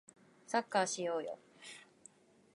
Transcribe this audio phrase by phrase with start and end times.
[0.47, 1.37] サッカーしようよ